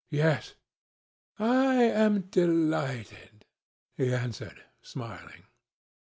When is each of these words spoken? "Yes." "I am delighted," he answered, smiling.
"Yes." 0.09 0.55
"I 1.37 1.75
am 1.75 2.21
delighted," 2.21 3.45
he 3.95 4.11
answered, 4.11 4.63
smiling. 4.81 5.43